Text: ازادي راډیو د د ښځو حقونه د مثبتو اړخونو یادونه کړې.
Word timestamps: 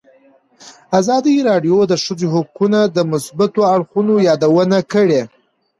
ازادي 0.99 1.35
راډیو 1.49 1.77
د 1.89 1.89
د 1.91 1.93
ښځو 2.03 2.27
حقونه 2.35 2.79
د 2.95 2.97
مثبتو 3.11 3.61
اړخونو 3.75 4.13
یادونه 4.29 4.77
کړې. 4.93 5.21